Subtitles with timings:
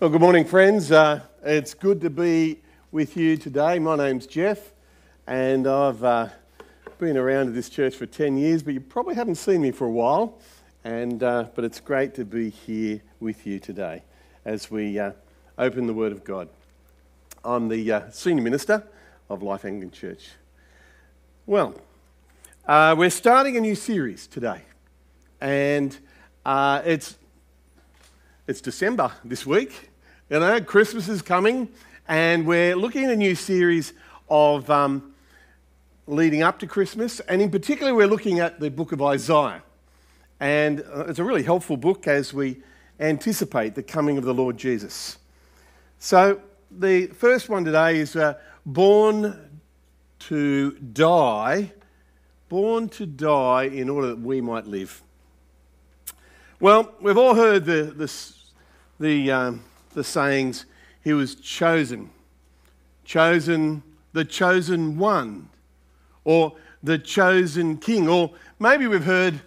[0.00, 0.90] Well, good morning, friends.
[0.90, 2.60] Uh, it's good to be
[2.90, 3.78] with you today.
[3.78, 4.72] My name's Jeff,
[5.24, 6.28] and I've uh,
[6.98, 9.86] been around at this church for 10 years, but you probably haven't seen me for
[9.86, 10.40] a while.
[10.82, 14.02] And, uh, but it's great to be here with you today
[14.44, 15.12] as we uh,
[15.58, 16.48] open the Word of God.
[17.44, 18.82] I'm the uh, Senior Minister
[19.30, 20.30] of Life Anglican Church.
[21.46, 21.80] Well,
[22.66, 24.62] uh, we're starting a new series today,
[25.40, 25.96] and
[26.44, 27.16] it's
[28.46, 29.90] it's December this week.
[30.28, 31.68] You know, Christmas is coming,
[32.06, 33.94] and we're looking at a new series
[34.28, 35.14] of um,
[36.06, 37.20] leading up to Christmas.
[37.20, 39.62] And in particular, we're looking at the book of Isaiah.
[40.40, 42.58] And uh, it's a really helpful book as we
[43.00, 45.16] anticipate the coming of the Lord Jesus.
[45.98, 46.40] So,
[46.70, 48.34] the first one today is uh,
[48.66, 49.60] Born
[50.20, 51.72] to Die.
[52.50, 55.02] Born to die in order that we might live.
[56.60, 58.08] Well, we've all heard the, the
[58.98, 60.66] the, um, the sayings,
[61.02, 62.10] he was chosen,
[63.04, 63.82] chosen,
[64.12, 65.48] the chosen one,
[66.24, 69.40] or the chosen king, or maybe we've heard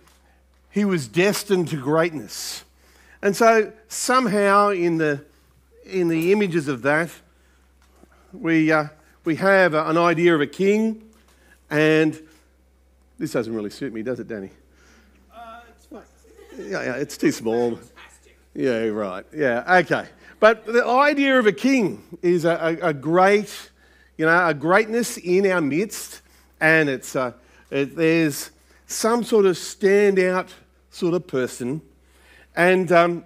[0.69, 2.63] he was destined to greatness.
[3.21, 5.23] And so somehow in the,
[5.85, 7.09] in the images of that,
[8.33, 8.87] we, uh,
[9.23, 11.09] we have an idea of a king,
[11.69, 12.19] and
[13.17, 14.51] this doesn't really suit me, does it, Danny?
[15.35, 15.61] Uh,
[16.59, 17.79] yeah, yeah, it's too small.
[18.57, 19.23] Yeah, right.
[19.35, 20.07] Yeah, okay.
[20.39, 23.69] But the idea of a king is a, a, a great,
[24.17, 26.23] you know, a greatness in our midst,
[26.59, 27.31] and it's a, uh,
[27.69, 28.49] it, there's
[28.87, 30.49] some sort of standout
[30.89, 31.83] sort of person.
[32.55, 33.25] And um,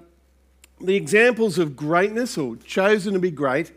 [0.81, 3.71] the examples of greatness or chosen to be great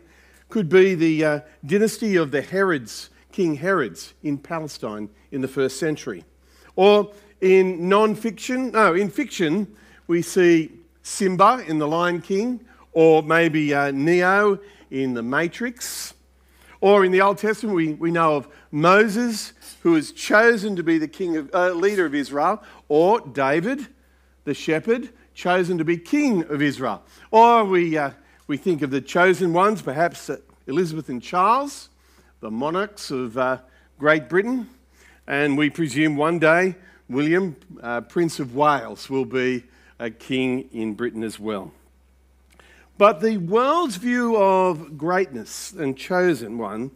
[0.49, 5.79] could be the uh, dynasty of the Herods, King Herods in Palestine in the first
[5.79, 6.25] century.
[6.75, 9.73] Or in non fiction, no, in fiction,
[10.07, 14.57] we see Simba in The Lion King, or maybe uh, Neo
[14.89, 16.15] in The Matrix.
[16.81, 19.53] Or in the Old Testament, we, we know of Moses,
[19.83, 23.85] who was chosen to be the king of, uh, leader of Israel, or David,
[24.45, 27.03] the shepherd, chosen to be king of Israel.
[27.29, 28.09] Or we, uh,
[28.47, 31.89] we think of the chosen ones, perhaps uh, Elizabeth and Charles,
[32.39, 33.59] the monarchs of uh,
[33.99, 34.67] Great Britain.
[35.27, 36.75] And we presume one day
[37.07, 39.65] William, uh, Prince of Wales, will be
[39.99, 41.71] a king in Britain as well.
[42.97, 46.91] But the world's view of greatness and chosen one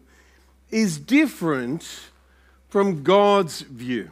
[0.70, 2.02] is different
[2.70, 4.12] from God's view.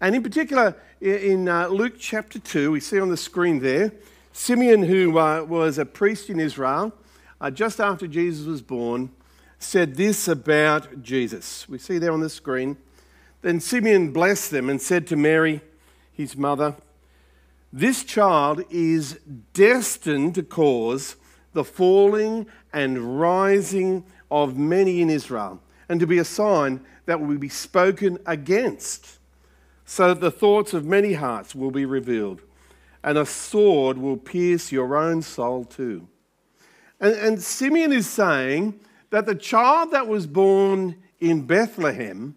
[0.00, 3.92] And in particular, in uh, Luke chapter 2, we see on the screen there,
[4.32, 6.92] Simeon, who uh, was a priest in Israel,
[7.40, 9.10] uh, just after Jesus was born,
[9.58, 11.68] said this about Jesus.
[11.68, 12.76] We see there on the screen.
[13.42, 15.60] Then Simeon blessed them and said to Mary,
[16.12, 16.76] his mother,
[17.72, 19.18] this child is
[19.54, 21.16] destined to cause
[21.54, 27.38] the falling and rising of many in Israel, and to be a sign that will
[27.38, 29.18] be spoken against,
[29.84, 32.42] so that the thoughts of many hearts will be revealed,
[33.02, 36.08] and a sword will pierce your own soul too.
[37.00, 42.36] And, and Simeon is saying that the child that was born in Bethlehem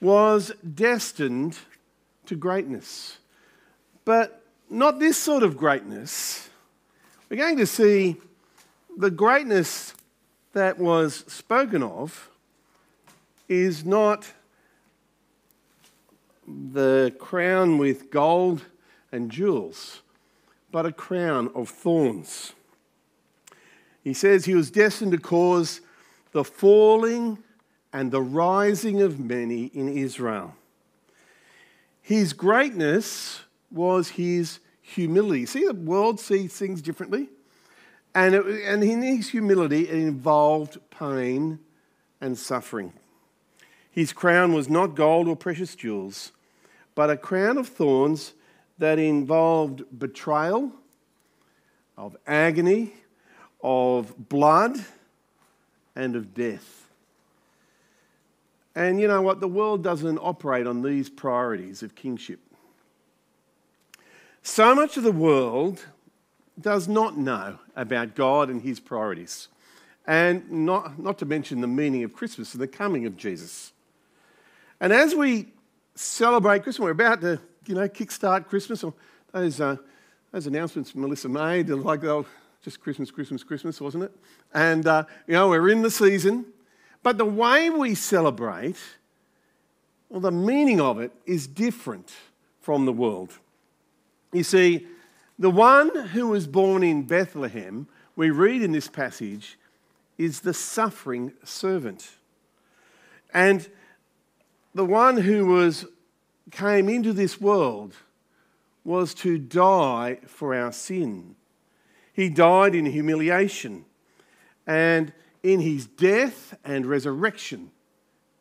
[0.00, 1.58] was destined
[2.26, 3.19] to greatness.
[4.04, 6.48] But not this sort of greatness.
[7.28, 8.16] We're going to see
[8.96, 9.94] the greatness
[10.52, 12.30] that was spoken of
[13.48, 14.32] is not
[16.46, 18.64] the crown with gold
[19.12, 20.02] and jewels,
[20.70, 22.52] but a crown of thorns.
[24.02, 25.80] He says he was destined to cause
[26.32, 27.38] the falling
[27.92, 30.54] and the rising of many in Israel.
[32.00, 35.46] His greatness was his humility.
[35.46, 37.28] See, the world sees things differently.
[38.14, 41.60] And, it, and in his humility, it involved pain
[42.20, 42.92] and suffering.
[43.90, 46.32] His crown was not gold or precious jewels,
[46.94, 48.32] but a crown of thorns
[48.78, 50.72] that involved betrayal,
[51.96, 52.94] of agony,
[53.62, 54.76] of blood,
[55.94, 56.88] and of death.
[58.74, 59.40] And you know what?
[59.40, 62.40] The world doesn't operate on these priorities of kingship.
[64.42, 65.84] So much of the world
[66.60, 69.48] does not know about God and his priorities,
[70.06, 73.72] and not, not to mention the meaning of Christmas and the coming of Jesus.
[74.80, 75.48] And as we
[75.94, 78.84] celebrate Christmas, we're about to, you know, kickstart Christmas,
[79.32, 79.76] those, uh,
[80.32, 82.26] those announcements Melissa made, like, oh,
[82.62, 84.12] just Christmas, Christmas, Christmas, wasn't it?
[84.52, 86.46] And, uh, you know, we're in the season.
[87.02, 88.76] But the way we celebrate,
[90.08, 92.12] well, the meaning of it is different
[92.60, 93.38] from the world.
[94.32, 94.86] You see,
[95.38, 99.58] the one who was born in Bethlehem we read in this passage
[100.18, 102.10] is the suffering servant.
[103.32, 103.68] And
[104.74, 105.86] the one who was
[106.50, 107.94] came into this world
[108.84, 111.36] was to die for our sin.
[112.12, 113.84] He died in humiliation.
[114.66, 115.12] And
[115.42, 117.70] in his death and resurrection,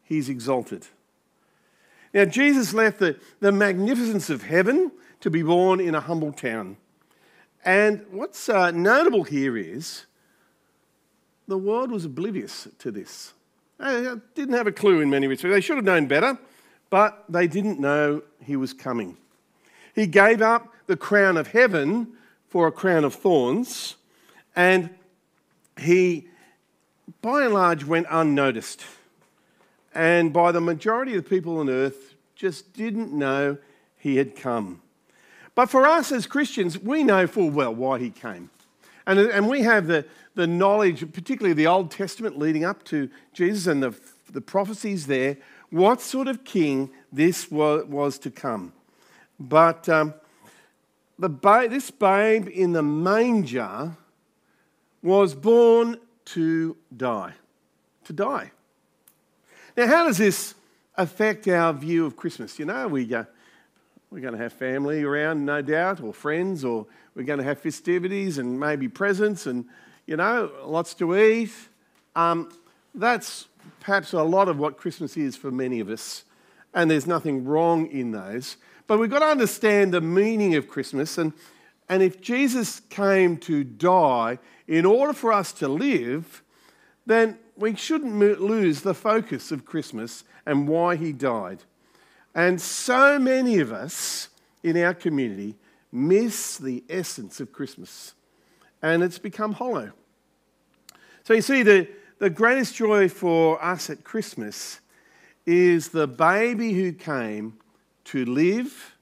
[0.03, 0.87] he's exalted.
[2.13, 6.77] Now, Jesus left the, the magnificence of heaven to be born in a humble town.
[7.65, 10.05] And what's uh, notable here is
[11.47, 13.33] the world was oblivious to this.
[13.79, 15.53] They didn't have a clue in many respects.
[15.53, 16.37] They should have known better,
[16.89, 19.17] but they didn't know he was coming.
[19.95, 22.13] He gave up the crown of heaven
[22.47, 23.95] for a crown of thorns,
[24.55, 24.89] and
[25.79, 26.27] he,
[27.21, 28.83] by and large, went unnoticed.
[29.93, 33.57] And by the majority of the people on earth, just didn't know
[33.97, 34.81] he had come.
[35.59, 38.49] But for us as Christians, we know full well why he came.
[39.05, 43.67] And, and we have the, the knowledge, particularly the Old Testament leading up to Jesus
[43.67, 43.93] and the,
[44.31, 45.35] the prophecies there,
[45.69, 48.71] what sort of king this was, was to come.
[49.37, 50.13] But um,
[51.17, 53.97] the ba- this babe in the manger
[55.03, 55.97] was born
[56.27, 57.33] to die.
[58.05, 58.51] To die.
[59.75, 60.55] Now, how does this
[60.95, 62.57] affect our view of Christmas?
[62.59, 63.25] You know, we, uh,
[64.11, 67.59] we're going to have family around, no doubt, or friends, or we're going to have
[67.59, 69.65] festivities and maybe presents and,
[70.07, 71.51] you know, lots to eat.
[72.15, 72.51] Um,
[72.95, 73.47] that's
[73.79, 76.23] perhaps a lot of what Christmas is for many of us,
[76.73, 78.57] and there's nothing wrong in those.
[78.87, 81.33] But we've got to understand the meaning of Christmas, and,
[81.87, 86.41] and if Jesus came to die in order for us to live,
[87.05, 91.63] then we shouldn't lose the focus of Christmas and why he died.
[92.35, 94.29] And so many of us
[94.63, 95.55] in our community
[95.91, 98.13] miss the essence of Christmas,
[98.81, 99.91] and it's become hollow.
[101.23, 101.87] So you see, the,
[102.19, 104.79] the greatest joy for us at Christmas
[105.45, 107.57] is the baby who came
[108.05, 108.95] to live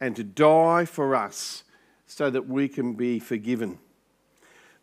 [0.00, 1.64] and to die for us
[2.06, 3.78] so that we can be forgiven.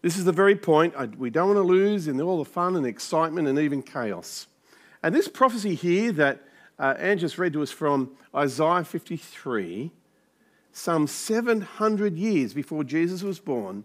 [0.02, 2.86] This is the very point we don't want to lose in all the fun and
[2.86, 4.48] excitement and even chaos.
[5.02, 6.42] And this prophecy here that
[6.80, 9.92] uh, Anne just read to us from Isaiah 53,
[10.72, 13.84] some 700 years before Jesus was born,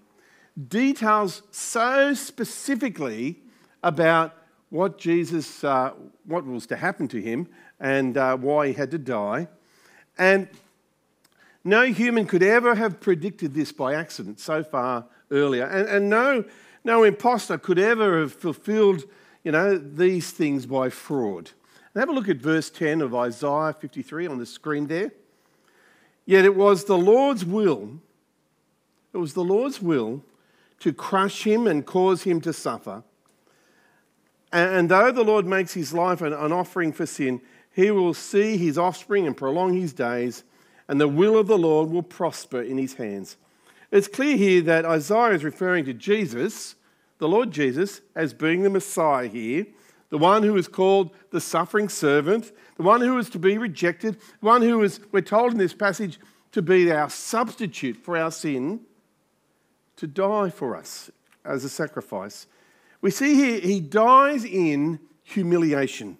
[0.68, 3.40] details so specifically
[3.82, 4.34] about
[4.70, 5.92] what Jesus, uh,
[6.24, 7.48] what was to happen to him
[7.80, 9.48] and uh, why he had to die.
[10.16, 10.48] And
[11.64, 15.64] no human could ever have predicted this by accident so far earlier.
[15.64, 16.44] And, and no,
[16.84, 19.04] no impostor could ever have fulfilled,
[19.44, 21.50] you know, these things by fraud.
[21.98, 25.10] Have a look at verse 10 of Isaiah 53 on the screen there.
[26.26, 27.98] Yet it was the Lord's will,
[29.12, 30.22] it was the Lord's will
[30.78, 33.02] to crush him and cause him to suffer.
[34.52, 37.40] And though the Lord makes his life an offering for sin,
[37.74, 40.44] he will see his offspring and prolong his days,
[40.86, 43.36] and the will of the Lord will prosper in his hands.
[43.90, 46.76] It's clear here that Isaiah is referring to Jesus,
[47.18, 49.66] the Lord Jesus, as being the Messiah here,
[50.10, 54.14] the one who is called the suffering servant, the one who is to be rejected,
[54.40, 56.18] the one who is, we're told in this passage,
[56.52, 58.80] to be our substitute for our sin,
[59.96, 61.10] to die for us
[61.44, 62.46] as a sacrifice.
[63.00, 66.18] We see here he dies in humiliation.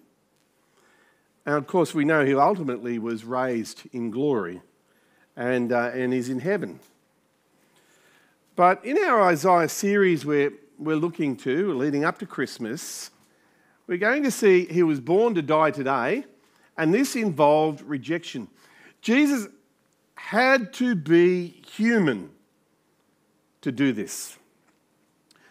[1.45, 4.61] And of course, we know he ultimately was raised in glory
[5.35, 6.79] and, uh, and is in heaven.
[8.55, 13.09] But in our Isaiah series, we're, we're looking to, leading up to Christmas,
[13.89, 16.23] we're going to see he was born to die today,
[16.77, 18.47] and this involved rejection.
[19.01, 19.47] Jesus
[20.13, 22.29] had to be human
[23.61, 24.37] to do this.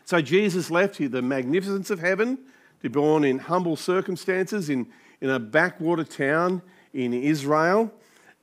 [0.05, 4.87] So Jesus left here the magnificence of heaven to be born in humble circumstances in,
[5.21, 6.63] in a backwater town
[6.95, 7.93] in Israel.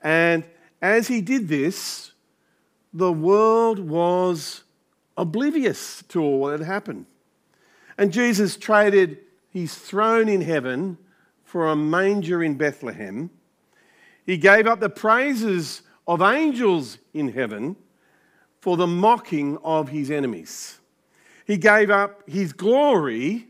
[0.04, 0.44] And
[0.82, 2.12] as he did this,
[2.94, 4.64] the world was
[5.16, 7.06] oblivious to all that had happened.
[7.98, 9.20] And Jesus traded
[9.56, 10.98] his throne in heaven
[11.46, 13.30] for a manger in Bethlehem.
[14.26, 17.78] He gave up the praises of angels in heaven
[18.60, 20.80] for the mocking of his enemies.
[21.48, 23.48] He gave up his glory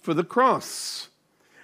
[0.00, 1.08] for the cross.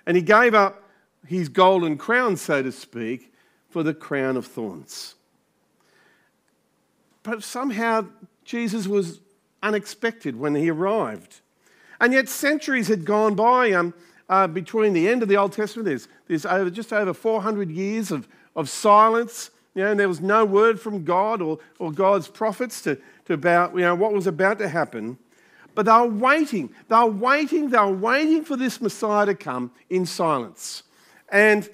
[0.04, 0.82] And he gave up
[1.24, 3.32] his golden crown, so to speak,
[3.68, 5.14] for the crown of thorns.
[7.22, 8.06] But somehow
[8.44, 9.20] Jesus was
[9.62, 11.40] unexpected when he arrived.
[12.00, 13.94] And yet, centuries had gone by um,
[14.28, 18.10] uh, between the end of the Old Testament, there's, there's over, just over 400 years
[18.10, 22.28] of, of silence You know, and there was no word from God or, or God's
[22.28, 25.18] prophets to, to about you know, what was about to happen.
[25.74, 26.70] But they were waiting.
[26.88, 27.70] They were waiting.
[27.70, 30.82] They were waiting for this Messiah to come in silence.
[31.30, 31.68] And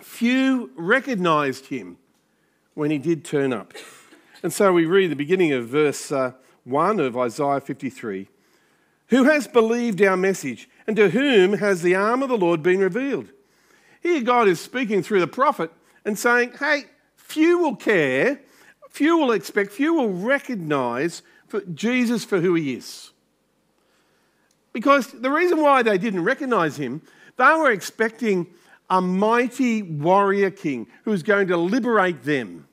[0.00, 1.98] few recognized him
[2.74, 3.74] when he did turn up.
[4.40, 8.28] And so we read the beginning of verse uh, 1 of Isaiah 53
[9.08, 12.80] Who has believed our message, and to whom has the arm of the Lord been
[12.80, 13.30] revealed?
[14.02, 15.72] Here, God is speaking through the prophet
[16.04, 16.84] and saying, Hey,
[17.16, 18.40] few will care,
[18.90, 23.10] few will expect, few will recognize for Jesus for who he is.
[24.72, 27.02] Because the reason why they didn't recognize him,
[27.36, 28.46] they were expecting
[28.90, 32.66] a mighty warrior king who was going to liberate them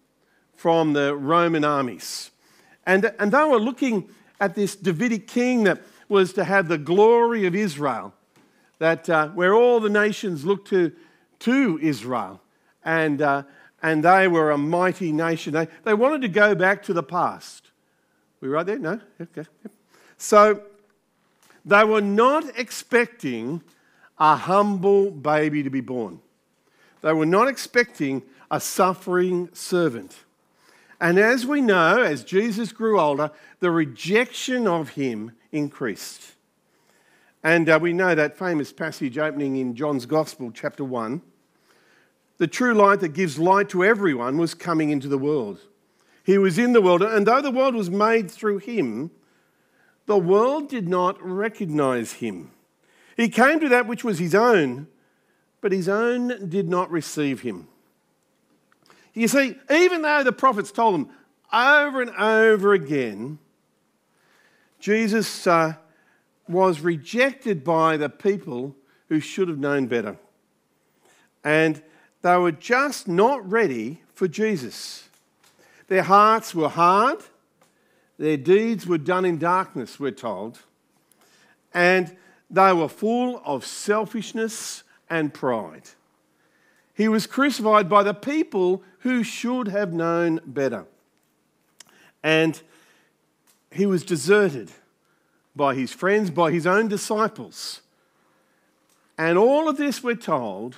[0.56, 2.32] from the Roman armies.
[2.86, 7.46] And, and they were looking at this Davidic king that was to have the glory
[7.46, 8.14] of Israel,
[8.80, 10.92] that uh, where all the nations looked to,
[11.40, 12.42] to Israel.
[12.84, 13.44] And, uh,
[13.82, 15.54] and they were a mighty nation.
[15.54, 17.72] They, they wanted to go back to the past.
[18.42, 18.80] We right there?
[18.80, 19.00] No?
[19.20, 19.46] Okay.
[20.18, 20.62] So
[21.66, 23.62] they were not expecting
[24.20, 26.20] a humble baby to be born.
[27.02, 30.16] They were not expecting a suffering servant.
[31.00, 36.34] And as we know, as Jesus grew older, the rejection of him increased.
[37.44, 41.22] And uh, we know that famous passage opening in John's Gospel, chapter 1.
[42.38, 45.60] The true light that gives light to everyone was coming into the world.
[46.24, 49.12] He was in the world, and though the world was made through him,
[50.08, 52.52] the world did not recognize him.
[53.16, 54.88] He came to that which was his own,
[55.62, 57.68] but his own did not receive him.
[59.14, 61.10] You see, even though the prophets told them
[61.54, 63.40] over and over again,
[64.86, 65.74] Jesus uh,
[66.48, 68.75] was rejected by the people
[69.10, 70.15] who should have known better.
[71.44, 71.82] And
[72.22, 75.10] they were just not ready for Jesus.
[75.88, 77.18] Their hearts were hard,
[78.20, 80.60] their deeds were done in darkness, we're told,
[81.74, 82.15] and
[82.51, 85.89] they were full of selfishness and pride.
[86.94, 90.86] He was crucified by the people who should have known better.
[92.22, 92.62] And
[93.75, 94.72] he was deserted
[95.55, 97.82] by his friends, by his own disciples.
[99.17, 100.75] And all of this, we're told,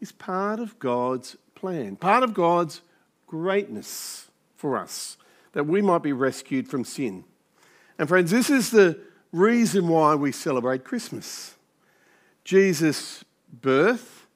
[0.00, 2.80] is part of God's plan, part of God's
[3.26, 5.16] greatness for us,
[5.52, 7.24] that we might be rescued from sin.
[7.98, 8.98] And friends, this is the
[9.32, 11.54] reason why we celebrate Christmas.
[12.44, 14.26] Jesus' birth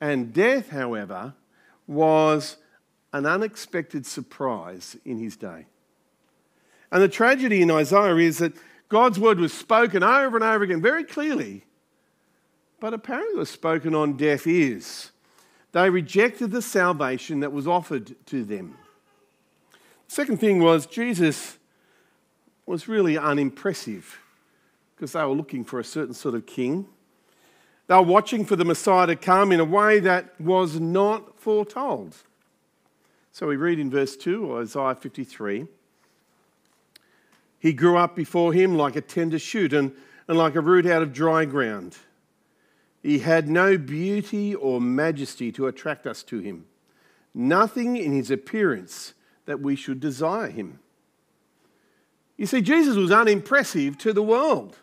[0.00, 1.34] and death, however,
[1.86, 2.56] was
[3.12, 5.66] an unexpected surprise in his day.
[6.92, 8.52] And the tragedy in Isaiah is that
[8.90, 11.64] God's word was spoken over and over again very clearly,
[12.80, 15.10] but apparently was spoken on deaf ears.
[15.72, 18.76] They rejected the salvation that was offered to them.
[20.08, 21.56] The second thing was Jesus
[22.66, 24.18] was really unimpressive
[24.94, 26.86] because they were looking for a certain sort of king.
[27.86, 32.16] They were watching for the Messiah to come in a way that was not foretold.
[33.32, 35.66] So we read in verse 2, Isaiah 53
[37.62, 39.92] He grew up before him like a tender shoot and,
[40.26, 41.96] and like a root out of dry ground.
[43.04, 46.66] He had no beauty or majesty to attract us to him,
[47.32, 49.14] nothing in his appearance
[49.46, 50.80] that we should desire him.
[52.36, 54.78] You see, Jesus was unimpressive to the world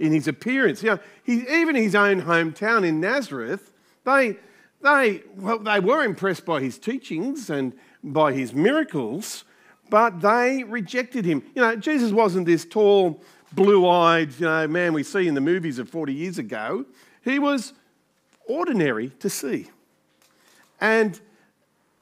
[0.00, 0.82] in his appearance.
[0.82, 3.72] You know, he, even his own hometown in Nazareth,
[4.02, 4.38] they,
[4.82, 9.44] they, well, they were impressed by his teachings and by his miracles,
[9.90, 11.42] but they rejected him.
[11.54, 13.22] You know, Jesus wasn't this tall,
[13.52, 16.84] blue eyed you know, man we see in the movies of 40 years ago.
[17.22, 17.72] He was
[18.46, 19.68] ordinary to see.
[20.80, 21.18] And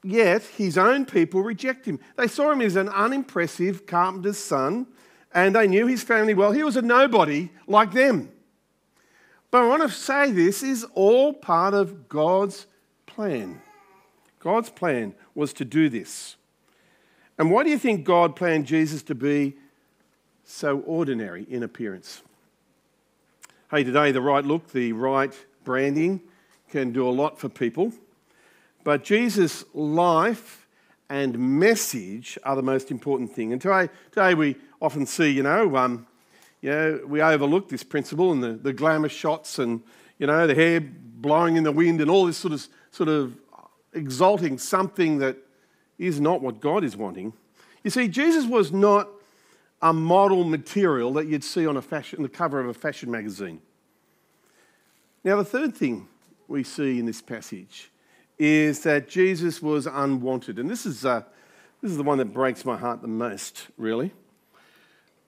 [0.03, 1.99] yet, his own people reject him.
[2.17, 4.87] They saw him as an unimpressive carpenter's son
[5.33, 6.51] and they knew his family well.
[6.51, 8.29] He was a nobody like them.
[9.51, 12.67] But I want to say this is all part of God's
[13.05, 13.61] plan.
[14.39, 16.35] God's plan was to do this.
[17.37, 19.55] And why do you think God planned Jesus to be
[20.43, 22.21] so ordinary in appearance?
[23.71, 26.21] Hey, today the right look, the right branding
[26.69, 27.91] can do a lot for people.
[28.83, 30.67] But Jesus' life
[31.09, 33.51] and message are the most important thing.
[33.51, 36.05] And today, today we often see, you know, um,
[36.61, 39.81] you know, we overlook this principle and the, the glamour shots and,
[40.17, 43.35] you know, the hair blowing in the wind and all this sort of, sort of
[43.93, 45.37] exalting something that
[45.97, 47.33] is not what God is wanting.
[47.83, 49.09] You see, Jesus was not
[49.81, 53.61] a model material that you'd see on a fashion, the cover of a fashion magazine.
[55.23, 56.07] Now, the third thing
[56.47, 57.91] we see in this passage
[58.39, 60.59] is that Jesus was unwanted.
[60.59, 61.23] And this is, uh,
[61.81, 64.11] this is the one that breaks my heart the most, really.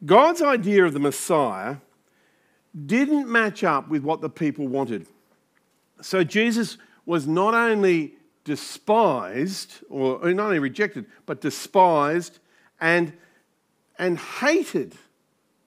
[0.05, 1.77] God's idea of the Messiah
[2.85, 5.07] didn't match up with what the people wanted.
[6.01, 8.15] So Jesus was not only
[8.45, 12.39] despised, or oh, not only rejected, but despised
[12.79, 13.11] and,
[13.99, 14.95] and hated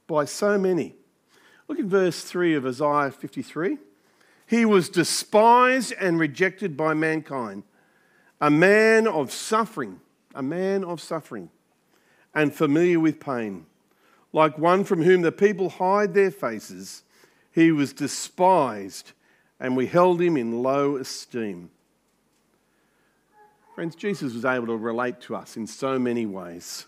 [0.07, 0.95] by so many.
[1.67, 3.77] Look at verse 3 of Isaiah 53.
[4.47, 7.65] He was despised and rejected by mankind,
[8.41, 10.01] a man of suffering,
[10.35, 11.51] a man of suffering,
[12.35, 13.67] and familiar with pain.
[14.33, 17.03] Like one from whom the people hide their faces,
[17.51, 19.13] he was despised,
[19.59, 21.71] and we held him in low esteem.
[23.79, 26.87] Friends, Jesus was able to relate to us in so many ways.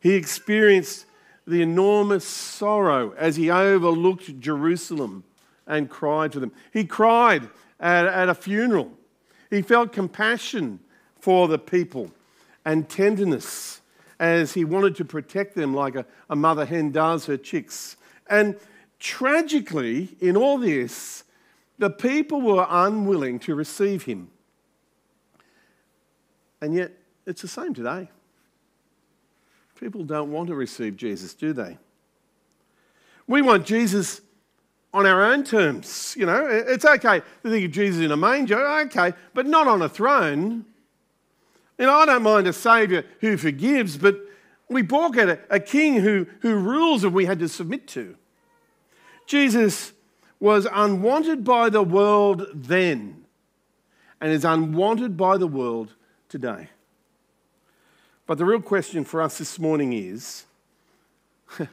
[0.00, 1.06] He experienced
[1.46, 5.22] the enormous sorrow as he overlooked Jerusalem
[5.68, 6.50] and cried to them.
[6.72, 8.90] He cried at, at a funeral.
[9.50, 10.80] He felt compassion
[11.20, 12.10] for the people
[12.64, 13.80] and tenderness
[14.18, 17.96] as he wanted to protect them like a, a mother hen does her chicks.
[18.28, 18.58] And
[18.98, 21.22] tragically, in all this,
[21.78, 24.32] the people were unwilling to receive him.
[26.60, 26.92] And yet,
[27.26, 28.08] it's the same today.
[29.78, 31.76] People don't want to receive Jesus, do they?
[33.26, 34.20] We want Jesus
[34.94, 36.14] on our own terms.
[36.18, 39.82] You know, it's okay to think of Jesus in a manger, okay, but not on
[39.82, 40.64] a throne.
[41.78, 44.16] You know, I don't mind a Saviour who forgives, but
[44.70, 48.16] we balk at a, a king who, who rules and we had to submit to.
[49.26, 49.92] Jesus
[50.40, 53.24] was unwanted by the world then
[54.20, 55.94] and is unwanted by the world
[56.28, 56.68] today.
[58.26, 60.44] But the real question for us this morning is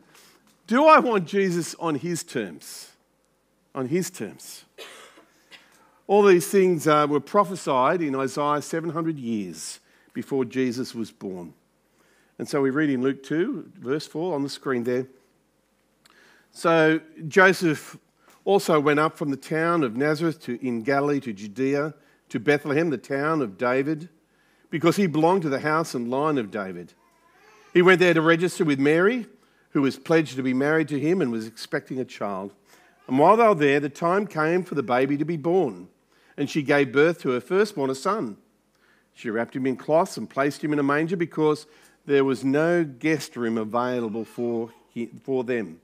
[0.68, 2.92] do I want Jesus on his terms?
[3.74, 4.66] On his terms.
[6.06, 9.80] All these things uh, were prophesied in Isaiah 700 years
[10.14, 11.54] before Jesus was born.
[12.38, 15.08] And so we read in Luke 2, verse 4 on the screen there.
[16.52, 17.98] So Joseph
[18.46, 21.94] also went up from the town of Nazareth to, in Galilee to Judea,
[22.30, 24.10] to Bethlehem, the town of David
[24.74, 26.94] because he belonged to the house and line of David.
[27.76, 29.28] He went there to register with Mary,
[29.70, 32.56] who was pledged to be married to him and was expecting a child.
[33.08, 35.90] And while they were there, the time came for the baby to be born,
[36.38, 38.36] and she gave birth to her firstborn, a son.
[39.14, 41.68] She wrapped him in cloths and placed him in a manger because
[42.08, 44.72] there was no guest room available for,
[45.22, 45.82] for them.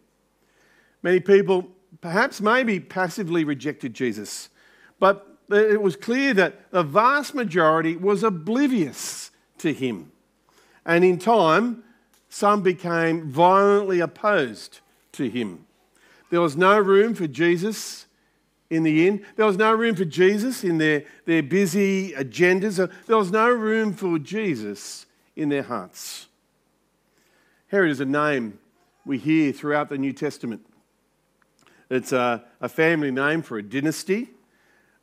[1.04, 1.67] Many people,
[2.02, 4.49] perhaps maybe, passively rejected Jesus,
[4.97, 10.12] but it was clear that the vast majority was oblivious to him.
[10.86, 11.84] And in time,
[12.30, 14.80] some became violently opposed
[15.14, 15.66] to him.
[16.30, 18.06] There was no room for Jesus
[18.70, 19.26] in the inn.
[19.36, 22.78] There was no room for Jesus in their, their busy agendas.
[23.08, 26.28] There was no room for Jesus in their hearts.
[27.68, 28.60] Herod is a name
[29.06, 30.66] we hear throughout the New Testament.
[31.90, 34.30] It's a, a family name for a dynasty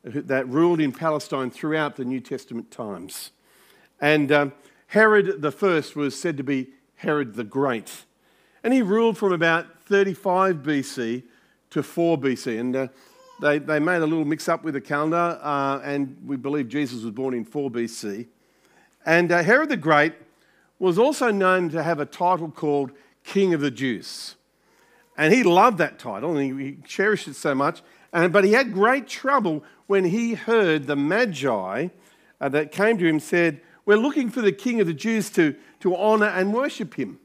[0.07, 3.31] that ruled in Palestine throughout the New Testament times.
[3.99, 4.53] And um,
[4.87, 8.05] Herod the first was said to be Herod the Great.
[8.63, 11.23] And he ruled from about 35 BC
[11.69, 12.59] to 4 BC.
[12.59, 12.87] And uh,
[13.41, 17.03] they, they made a little mix up with the calendar, uh, and we believe Jesus
[17.03, 18.27] was born in 4 BC.
[19.05, 20.13] And uh, Herod the Great
[20.79, 22.91] was also known to have a title called
[23.23, 24.35] King of the Jews.
[25.17, 27.81] And he loved that title and he, he cherished it so much.
[28.17, 31.89] And, but he had great trouble when he heard the Magi
[32.41, 35.55] uh, that came to him said, We're looking for the king of the Jews to,
[35.81, 37.19] to honor and worship him.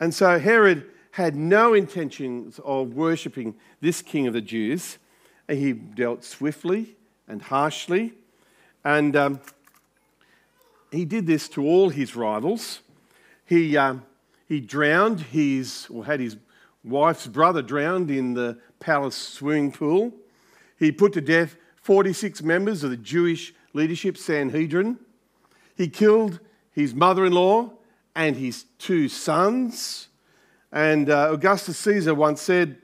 [0.00, 4.98] And so Herod had no intentions of worshipping this king of the Jews.
[5.46, 6.96] He dealt swiftly
[7.28, 8.12] and harshly.
[8.84, 9.40] And um,
[10.90, 12.80] he did this to all his rivals.
[13.44, 14.02] He, um,
[14.48, 16.36] he drowned his, or had his
[16.82, 20.12] wife's brother drowned in the palace swimming pool.
[20.78, 24.98] He put to death 46 members of the Jewish leadership Sanhedrin.
[25.76, 26.40] He killed
[26.72, 27.72] his mother in law
[28.14, 30.08] and his two sons.
[30.72, 32.78] And uh, Augustus Caesar once said,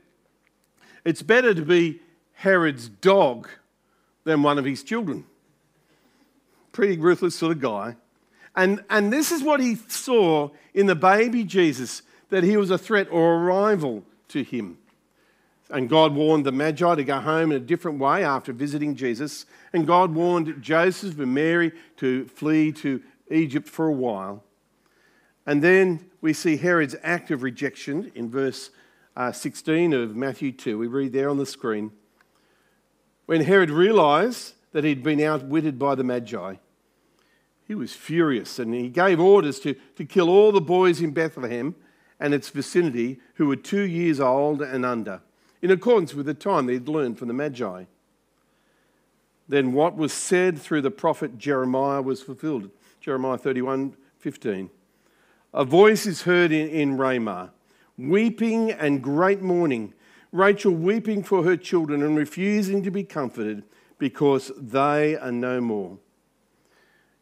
[1.05, 2.01] It's better to be
[2.35, 3.49] Herod's dog
[4.25, 5.25] than one of his children.
[6.73, 7.97] Pretty ruthless sort of guy.
[8.55, 12.79] And, and this is what he saw in the baby Jesus that he was a
[12.79, 14.79] threat or a rival to him.
[15.71, 19.47] And God warned the Magi to go home in a different way after visiting Jesus.
[19.73, 24.45] And God warned Joseph and Mary to flee to Egypt for a while.
[25.47, 28.71] And then we see Herod's act of rejection in verse
[29.17, 30.79] uh, 16 of Matthew 2.
[30.79, 31.93] We read there on the screen.
[33.27, 36.57] When Herod realized that he'd been outwitted by the Magi,
[37.67, 41.75] he was furious and he gave orders to, to kill all the boys in Bethlehem
[42.21, 45.21] and its vicinity who were two years old and under,
[45.63, 47.85] in accordance with the time they'd learned from the Magi.
[49.49, 52.71] Then what was said through the prophet Jeremiah was fulfilled.
[53.01, 54.71] Jeremiah 31 15.
[55.55, 57.53] A voice is heard in, in Ramah,
[57.99, 59.95] weeping and great mourning.
[60.31, 63.65] Rachel weeping for her children and refusing to be comforted
[63.99, 65.99] because they are no more.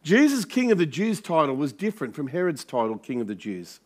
[0.03, 3.79] Jesus, King of the Jews title was different from Herod's title, King of the Jews.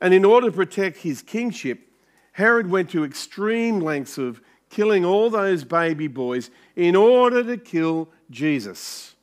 [0.00, 1.89] And in order to protect his kingship,
[2.32, 4.40] Herod went to extreme lengths of
[4.70, 9.14] killing all those baby boys in order to kill Jesus.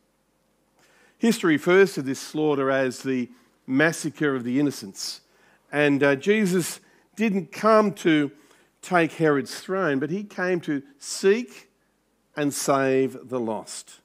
[1.17, 3.29] History refers to this slaughter as the
[3.65, 5.21] massacre of the innocents.
[5.71, 6.79] And uh, Jesus
[7.15, 8.31] didn't come to
[8.81, 11.69] take Herod's throne, but he came to seek
[12.35, 13.99] and save the lost.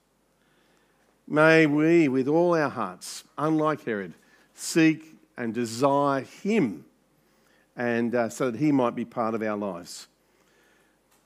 [1.28, 4.14] May we, with all our hearts, unlike Herod,
[4.54, 6.84] seek and desire him
[7.76, 10.08] and uh, so that he might be part of our lives.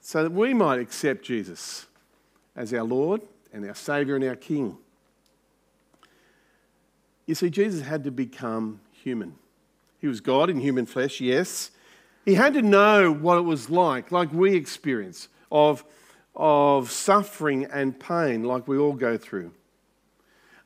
[0.01, 1.87] So that we might accept Jesus
[2.55, 4.77] as our Lord and our Saviour and our King.
[7.27, 9.35] You see, Jesus had to become human.
[10.01, 11.73] He was God in human flesh, yes.
[12.25, 15.85] He had to know what it was like, like we experience, of,
[16.35, 19.53] of suffering and pain, like we all go through.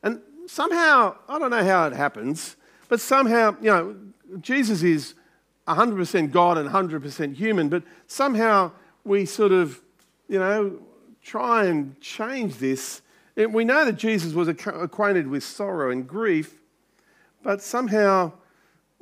[0.03, 2.55] And somehow, I don't know how it happens,
[2.89, 3.95] but somehow, you know,
[4.39, 5.15] Jesus is
[5.67, 8.71] 100% God and 100% human, but somehow
[9.03, 9.79] we sort of,
[10.27, 10.79] you know,
[11.23, 13.01] try and change this.
[13.35, 16.55] We know that Jesus was acquainted with sorrow and grief,
[17.43, 18.33] but somehow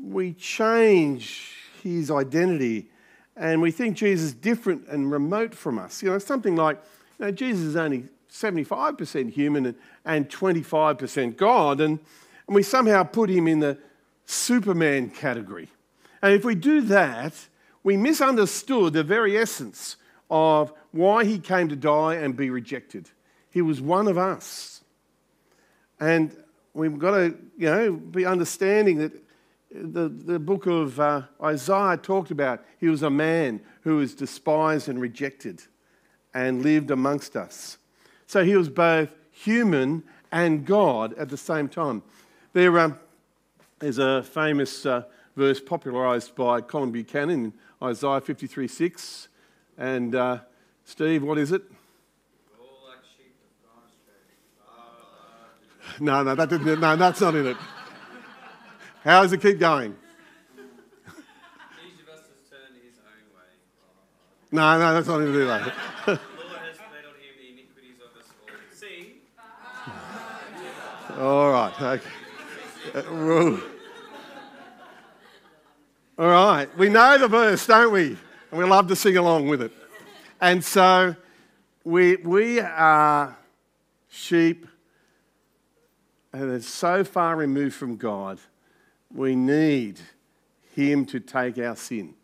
[0.01, 2.89] we change his identity
[3.35, 6.03] and we think Jesus is different and remote from us.
[6.03, 6.77] You know, something like,
[7.17, 11.99] you know, Jesus is only 75% human and 25% God, and,
[12.47, 13.77] and we somehow put him in the
[14.25, 15.69] Superman category.
[16.21, 17.33] And if we do that,
[17.83, 19.95] we misunderstood the very essence
[20.29, 23.09] of why he came to die and be rejected.
[23.49, 24.83] He was one of us.
[25.99, 26.35] And
[26.73, 29.13] we've got to, you know, be understanding that
[29.71, 34.89] the, the book of uh, Isaiah talked about he was a man who was despised
[34.89, 35.61] and rejected
[36.33, 37.77] and lived amongst us.
[38.27, 42.03] So he was both human and God at the same time.
[42.53, 42.99] There um,
[43.81, 45.03] is a famous uh,
[45.39, 49.29] verse popularised by Colin Buchanan in Isaiah 53 6.
[49.77, 50.39] And uh,
[50.83, 51.63] Steve, what is it?
[56.01, 57.57] No, no, that didn't, no, that's not in it.
[59.03, 59.95] How does it keep going?
[64.51, 65.73] No, no, that's not in it either.
[71.19, 71.81] All right.
[71.81, 72.05] Okay.
[72.95, 73.59] Uh,
[76.19, 76.77] all right.
[76.77, 78.17] We know the verse, don't we?
[78.51, 79.71] And we love to sing along with it.
[80.41, 81.15] And so
[81.85, 83.37] we, we are
[84.09, 84.67] sheep
[86.33, 88.37] and are so far removed from God,
[89.15, 90.01] we need
[90.75, 92.15] Him to take our sin.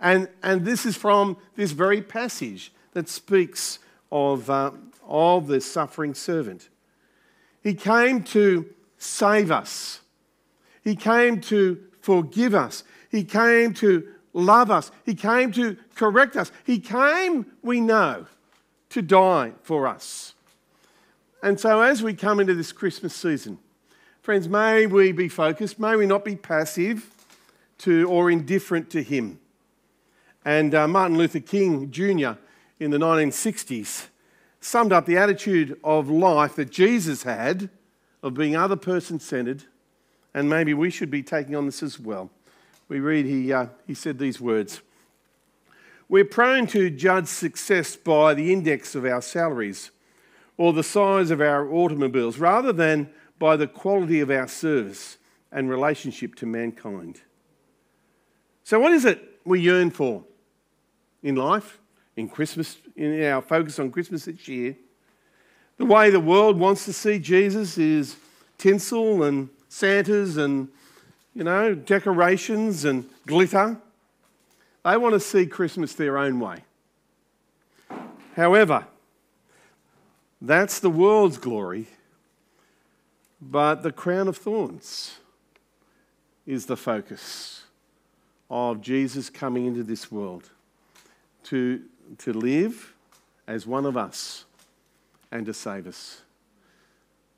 [0.00, 4.70] And, and this is from this very passage that speaks of, uh,
[5.06, 6.70] of the suffering servant.
[7.62, 8.64] He came to
[8.96, 10.00] save us.
[10.82, 12.82] He came to forgive us.
[13.10, 14.90] He came to love us.
[15.04, 16.52] He came to correct us.
[16.64, 18.26] He came, we know,
[18.90, 20.34] to die for us.
[21.42, 23.58] And so, as we come into this Christmas season,
[24.22, 27.10] friends, may we be focused, may we not be passive
[27.78, 29.38] to or indifferent to Him.
[30.44, 32.32] And uh, Martin Luther King Jr.
[32.78, 34.06] in the 1960s
[34.60, 37.70] summed up the attitude of life that Jesus had
[38.22, 39.64] of being other person centered,
[40.34, 42.30] and maybe we should be taking on this as well.
[42.88, 44.80] We read, he, uh, he said these words
[46.08, 49.90] We're prone to judge success by the index of our salaries
[50.56, 55.18] or the size of our automobiles rather than by the quality of our service
[55.52, 57.20] and relationship to mankind.
[58.64, 60.24] So, what is it we yearn for
[61.22, 61.78] in life?
[62.16, 64.74] in Christmas, in our focus on Christmas this year.
[65.76, 68.16] The way the world wants to see Jesus is
[68.56, 70.68] tinsel and Santas and,
[71.36, 73.76] you know, decorations and glitter.
[74.86, 76.64] They want to see Christmas their own way.
[78.34, 78.86] However,
[80.40, 81.88] that's the world's glory,
[83.40, 85.18] but the crown of thorns
[86.46, 87.64] is the focus
[88.48, 90.50] of Jesus coming into this world
[91.44, 91.82] to
[92.18, 92.94] to live
[93.46, 94.46] as one of us
[95.30, 96.22] and to save us.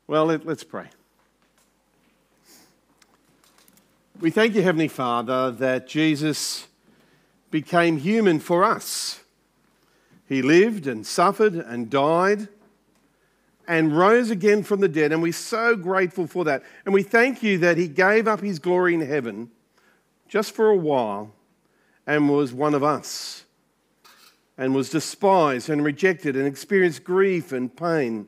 [0.07, 0.89] Well, let, us pray.
[4.19, 6.67] We thank you, Heavenly Father, that Jesus
[7.51, 9.21] became human for us.
[10.27, 12.49] He lived and suffered and died
[13.65, 16.63] and rose again from the dead, and we're so grateful for that.
[16.83, 19.51] And we thank you that He gave up His glory in heaven
[20.27, 21.33] just for a while
[22.05, 23.45] and was one of us
[24.57, 28.27] and was despised and rejected and experienced grief and pain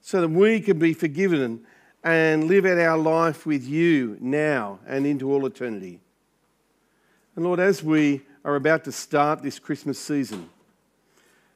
[0.00, 1.64] so that we could be forgiven
[2.04, 6.00] and live out our life with you now and into all eternity.
[7.34, 10.50] And Lord, as we are about to start this Christmas season,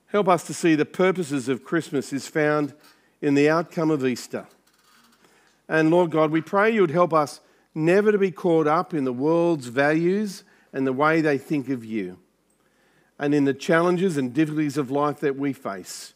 [0.07, 2.73] help us to see the purposes of Christmas is found
[3.21, 4.47] in the outcome of Easter.
[5.69, 7.41] And Lord God, we pray you would help us
[7.75, 11.85] never to be caught up in the world's values and the way they think of
[11.85, 12.19] you,
[13.19, 16.15] and in the challenges and difficulties of life that we face.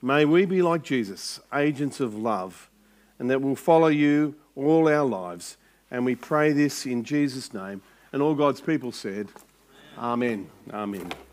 [0.00, 2.69] May we be like Jesus, agents of love,
[3.20, 5.56] and that will follow you all our lives.
[5.90, 7.82] And we pray this in Jesus' name.
[8.12, 9.28] And all God's people said,
[9.96, 10.50] Amen.
[10.72, 11.02] Amen.
[11.02, 11.29] Amen.